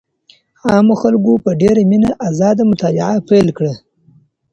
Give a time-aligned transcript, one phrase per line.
[0.71, 3.73] عامو خلګو په ډېره مينه ازاده مطالعه پيل کړه.